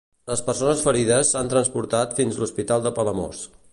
Les 0.29 0.39
persones 0.45 0.79
ferides 0.85 1.33
s'han 1.35 1.51
transportat 1.53 2.17
fins 2.21 2.41
l'Hospital 2.41 2.87
de 2.87 2.95
Palamós. 2.97 3.45